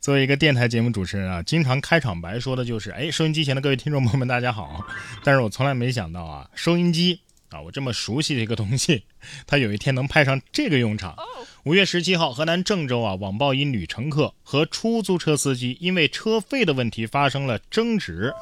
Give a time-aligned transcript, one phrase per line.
[0.00, 4.86] 作为一个电台节目主持人啊，经常开场白说的就是：“哎，收音机前的各位听众朋友们，大家好。”
[5.24, 9.02] 但是我从来没想到啊，收音机啊，我这么熟悉的一个东西，
[9.44, 11.16] 它有一天能派上这个用场。
[11.64, 18.32] 五月十七号，河南郑州啊，网曝一女乘客和出租车司机因为车费的问题发生了争执。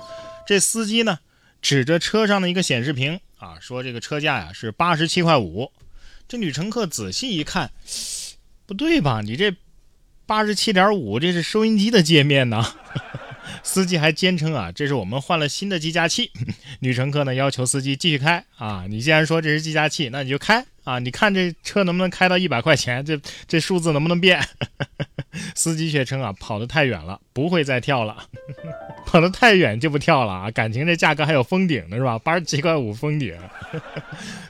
[0.47, 1.21] 这司机呢，
[1.63, 5.73] 指着车上的一个显示屏啊，说这个车价呀是八十七块五。
[6.29, 7.71] 这女乘客仔细一看，
[8.67, 9.23] 不对吧？
[9.23, 9.57] 你这。
[10.27, 12.65] 八十七点五，这是收音机的界面呢。
[13.63, 16.31] 司机还坚称啊，这是我们换了新的计价器。
[16.81, 23.05] 女乘客呢要求司机继续开啊，你既然说这是计价器，那你就开啊，你看这车能不能开到一百块钱？
[23.05, 24.41] 这这数字能不能变？
[25.55, 28.29] 司机却称啊，跑得太远了，不会再跳了。
[29.05, 32.19] 跑得太远就不跳了啊，感情这价格还有封顶的是吧？
[32.19, 33.37] 八十七块五封顶。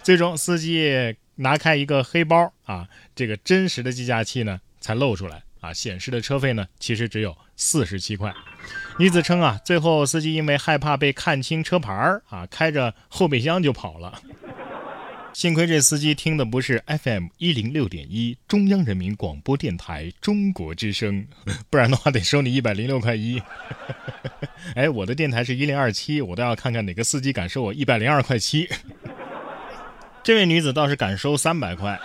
[0.03, 5.43] 最终，司机拿开一个黑包啊，这个真实的计价器呢才露出来。
[5.67, 8.33] 啊，显示的车费呢，其实只有四十七块。
[8.99, 14.21] 女子称啊，最后司机因为害怕被看清车牌儿啊，开着后备箱就跑了。
[15.33, 21.27] 幸亏这司机听的不是 FM 一零六点一中央人民广播电台中国之声，
[21.69, 23.43] 不然的话得收你一百零六块一。
[24.75, 28.67] 哎，我的电台是一零二七，我倒要看看哪个司机敢收我一百零二块七。
[30.25, 32.01] 这位女子倒是敢收三百块。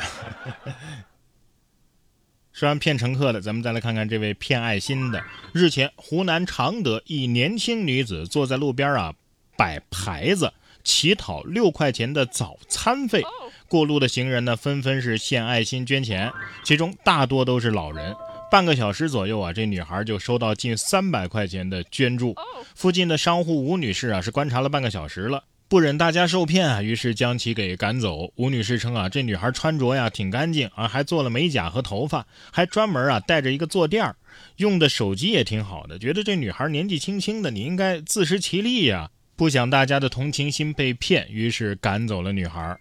[2.54, 5.24] 说完骗乘客的，咱们再来看看这位骗爱心的。
[5.54, 9.14] 日前，湖南常德一年轻女子坐在路边啊，
[9.58, 10.52] 摆牌子
[10.84, 13.24] 乞讨六块钱的早餐费。
[13.70, 16.32] 过路的行人呢，纷纷是献爱心捐钱，
[16.64, 18.14] 其中大多都是老人。
[18.52, 22.36] 半个小时左右啊，这女孩就收到近三百块钱的捐助。
[22.76, 25.42] 附近的商户吴女士啊，是观察了半个小时了。
[25.72, 28.34] 不忍大家受骗啊，于是将其给赶走。
[28.36, 34.14] 吴女士称啊，这女孩穿着呀挺干净啊，还做了美甲和头发，还专门啊带着一个坐垫儿，
[34.58, 35.98] 用的手机也挺好的。
[35.98, 39.10] 觉得这女孩年纪轻轻的，你应该自食其力呀。
[39.38, 42.78] 不想大家的同情心被骗，于是赶走了女孩。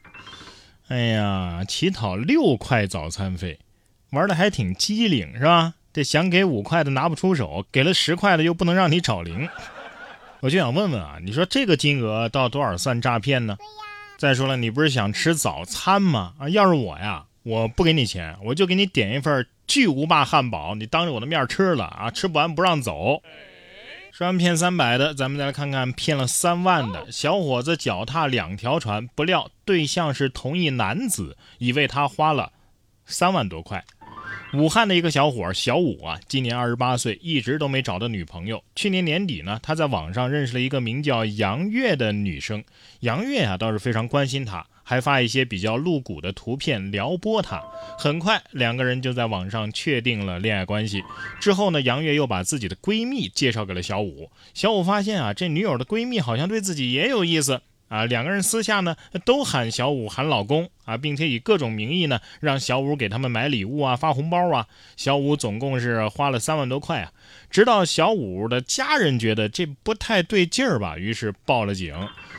[0.88, 3.56] 哎呀，乞讨六块早餐费，
[4.10, 5.74] 玩的还挺机灵是吧？
[5.92, 9.48] 这想给五块的拿不出手，给了十块的又不能让你找零。
[10.40, 13.58] 我就想问问啊，你说这个金额到多少算诈骗呢？
[14.16, 16.34] 再说了，你不是想吃早餐吗？
[16.38, 23.22] 啊，要是我呀，我不给你钱，我就给你点一份巨无霸汉堡，你当着我的面吃了啊，吃不完不让走。
[24.12, 32.52] 说完骗三百的，咱们再来看看骗了三万的小伙子脚踏两条船，不料对象是同一男子，以为他花了
[33.04, 33.84] 三万多块。
[34.52, 38.60] 武汉的一个小伙小武啊，今年二十八岁，一直都没找到女朋友。
[38.74, 42.64] 去年年底呢，他在网上认识了一个名叫杨月的女生。
[43.00, 47.62] 杨月啊，倒是非常关心他，还发一些比较露骨的图片撩拨他。
[47.96, 51.00] 很快，两个人就在网上确定了恋爱关系。
[51.38, 54.30] 之后呢，杨月又把自己的闺蜜介绍给了小武。
[54.52, 57.62] 小武发现啊，这女友的闺蜜好像对自己也有意思。
[57.90, 64.68] 啊，两个人私下呢都喊小五喊老公啊，并且以各种名义呢让小五给他们买礼物啊、发红包啊。
[64.96, 67.12] 小五总共是花了三万多块啊。
[67.50, 71.92] 直到小五的家人觉得这不太对劲儿吧，于是报了警。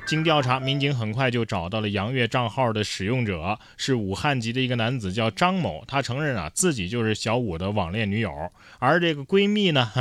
[0.08, 5.84] 经调查，民警很快就找到了杨月账号的使用者，是武汉籍的一个男子，叫张某。
[5.86, 8.32] 他承认啊自己就是小五的网恋女友，
[8.80, 9.92] 而这个闺蜜呢，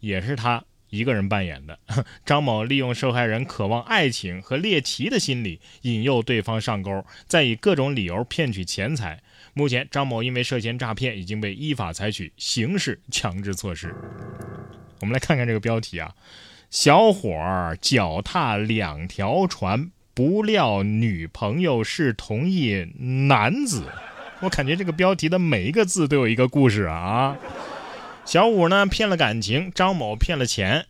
[0.00, 0.62] 也是他。
[0.90, 1.78] 一个人扮演的
[2.24, 9.20] 张某利用受害人渴望爱情和猎奇的心理，引诱对方上钩，再以各种理由骗取钱财。
[9.54, 13.94] 目前，张某因为涉嫌诈骗，已经被依法采取刑事强制措施。
[15.00, 16.14] 我们来看看这个标题啊：
[16.70, 22.86] 小伙儿脚踏两条船，不料女朋友是同一
[23.26, 23.84] 男子。
[24.40, 27.36] 我感觉这个标题的每一个字都有一个故事啊！
[28.28, 30.84] 小五呢骗了感情，张某骗了钱，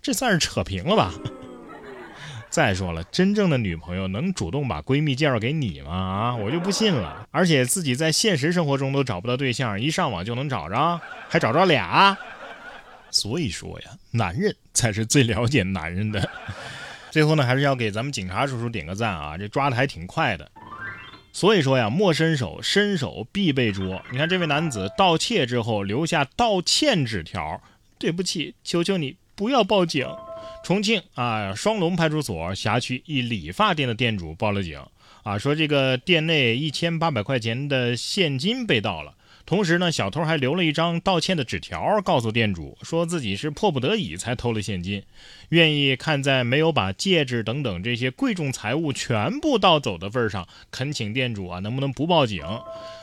[0.00, 1.12] 这算是扯平了吧？
[2.48, 5.92] 再说了，真正的女朋友能主动把闺蜜介绍给你吗？
[5.92, 7.28] 啊，我就不信了。
[7.32, 10.98] 而且自己在现实生活中都找不到对象，一上网就能找着，
[11.28, 12.16] 还找着俩。
[13.10, 16.30] 所以说呀，男人才是最了解男人的。
[17.10, 20.50] 最后呢，还是要给咱们警察叔叔点个赞啊，这抓的还挺快的。
[21.32, 24.02] 所以说呀，莫伸手，伸手必被捉。
[24.10, 27.62] 你看这位男子盗窃之后留下道歉纸条，
[27.98, 30.06] 对不起，求求你不要报警。
[30.64, 34.78] 重庆啊，双龙派出所辖区一理发店的店主报了警
[35.22, 39.14] 啊，说这个店内一千八百块钱的现金被盗了。
[39.50, 45.02] 同时呢，小偷还留了一张道歉的纸条，告诉店主说自己是迫不得已才偷了现金，
[45.48, 52.44] 愿意看在没有把戒指等等这些贵重财物全部盗走的份上，恳请店主啊能不能不报警？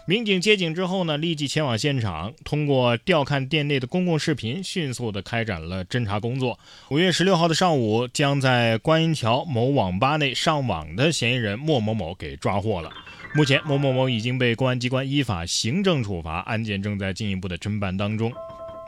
[0.08, 6.58] 民警接警之后呢，立即前往现场，通过调看店内的公共视频，迅速的开展了侦查工作。
[6.90, 12.90] 五月十六号的上午，将在观音桥某网吧内上网的嫌疑人莫某某给抓获了。
[13.36, 18.34] 目前，某某某已经被公安机关依法行政处罚，案件正在进一步的侦办当中。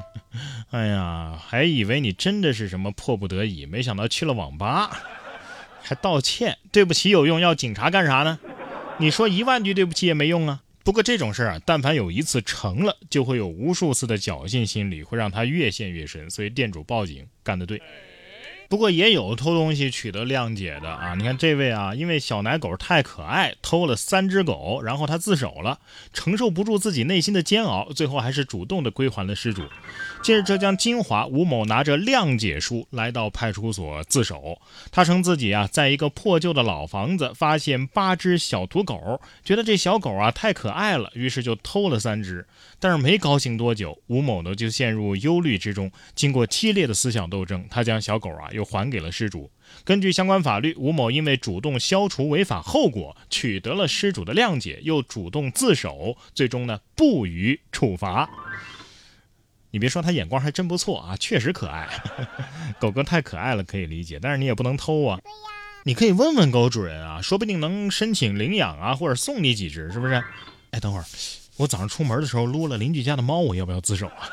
[0.72, 4.90] 哎呀，还以为你真的是什么迫不得已，没想到去了网吧，
[5.82, 8.40] 还道歉，对不起有用，要警察干啥呢？
[8.98, 10.62] 你说一万句对不起也没用啊。
[10.84, 16.30] 不过这种事儿啊，但凡有一次成了，就会有无数次的侥幸心理，会让他越陷越深。
[16.30, 17.82] 所以店主报警干得对。
[18.69, 21.16] 不过也有偷东西取得谅解的啊！
[21.16, 25.80] 你看这位啊，因为小奶狗太可爱，偷了三只狗，然后他自首了，
[26.13, 29.63] 承受不住自己内心的煎熬，最后还是主动的归还了失主。
[30.21, 34.62] 近日，浙江金华吴某拿着谅解书来到派出所自首，
[34.92, 42.45] 他称自己啊，在一个破旧的老房子发现八只小土狗，觉得这小狗啊太可爱了，于是就偷了三只。
[42.80, 45.92] 但是没高兴多久，吴某呢就陷入忧虑之中。
[46.13, 49.50] 经过激烈的思想斗争，他将小狗啊又还给了失主。
[49.86, 58.30] 根据相关法律，吴某因为主动消除违法后果，取得了失主的谅解，又主动自首，最终呢不予处罚。
[59.72, 61.88] 你别说，他眼光还真不错啊，确实可爱。
[62.82, 65.20] 狗狗太可爱了，可以理解，但是你也不能偷啊。
[65.84, 70.22] 你可以问问狗主人啊，说不定能申请领养啊，或者送你几只，是不是？
[70.72, 71.06] 哎，等会儿。
[71.58, 74.30] 我早上出门的时候撸了邻居家的猫，我要不要自首啊？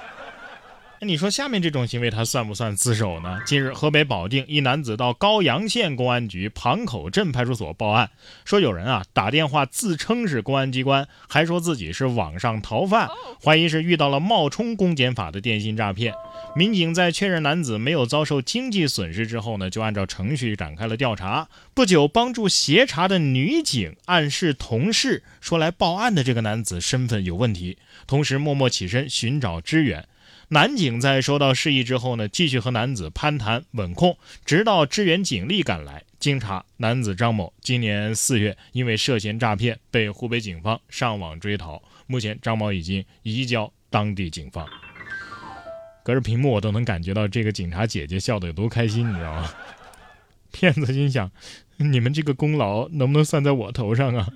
[0.99, 3.39] 那你说下面这种行为他算不算自首呢？
[3.45, 8.09] 近日，河北保定一男子到高阳县公安局庞口镇派出所报案，
[8.47, 13.11] 说有人啊打电话自称是公安机关，还说自己是网上逃犯，
[13.45, 16.15] 怀疑是遇到了冒充公检法的电信诈骗。
[16.55, 21.49] 民警在确认男子没有遭受经济损失之后呢，就按照程序展开了调查。
[21.75, 27.77] 不久，帮助协查的女警暗示同事说来报案的这个男子身份有问题，
[28.07, 30.09] 同时默默起身寻找支援。
[30.49, 36.05] 男警在收到示意之后呢，继续和男子攀谈稳控，直到支援警力赶来。
[36.21, 44.65] 经查，男子张某今年四月因为涉嫌诈骗被湖北警方上网追逃，目前张某已经移交当地警方。
[46.05, 49.51] 隔着屏幕，我都能感觉到这个警察姐姐笑得有多开心，你知道吗？
[50.53, 51.29] 骗子心想：
[51.77, 54.29] 你们这个功劳能不能算在我头上啊？